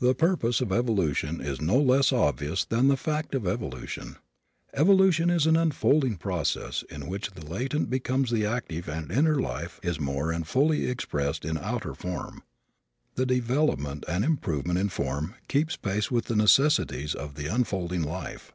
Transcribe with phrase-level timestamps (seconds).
[0.00, 4.16] The purpose of evolution is no less obvious than the fact of evolution.
[4.72, 9.40] Evolution is an unfolding process in which the latent becomes the active and the inner
[9.40, 12.42] life is more and more fully expressed in outer form.
[13.14, 18.52] The development and improvement in form keeps pace with the necessities of the unfolding life.